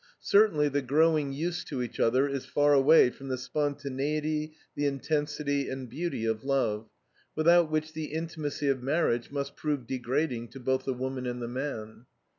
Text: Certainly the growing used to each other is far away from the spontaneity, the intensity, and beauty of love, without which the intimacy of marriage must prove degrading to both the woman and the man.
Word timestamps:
Certainly 0.23 0.69
the 0.69 0.81
growing 0.81 1.31
used 1.31 1.67
to 1.67 1.83
each 1.83 1.99
other 1.99 2.27
is 2.27 2.43
far 2.47 2.73
away 2.73 3.11
from 3.11 3.27
the 3.27 3.37
spontaneity, 3.37 4.53
the 4.73 4.87
intensity, 4.87 5.69
and 5.69 5.87
beauty 5.91 6.25
of 6.25 6.43
love, 6.43 6.89
without 7.35 7.69
which 7.69 7.93
the 7.93 8.05
intimacy 8.05 8.67
of 8.67 8.81
marriage 8.81 9.29
must 9.29 9.55
prove 9.55 9.85
degrading 9.85 10.47
to 10.47 10.59
both 10.59 10.85
the 10.85 10.93
woman 10.95 11.27
and 11.27 11.39
the 11.39 11.47
man. 11.47 12.07